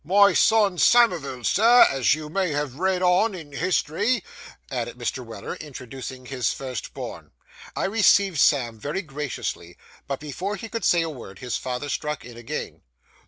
[0.03, 4.23] —My son Samivel, sir, as you may have read on in history,'
[4.71, 5.23] added Mr.
[5.23, 7.33] Weller, introducing his first born.
[7.75, 9.77] I received Sam very graciously,
[10.07, 12.81] but before he could say a word his father struck in again.